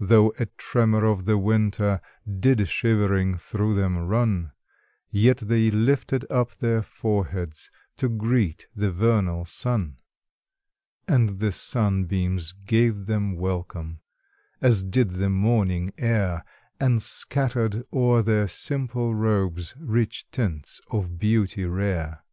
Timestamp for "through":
3.38-3.74